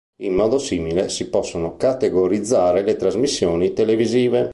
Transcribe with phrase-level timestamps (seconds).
[0.23, 4.49] In modo simile si possono categorizzare le trasmissioni televisive.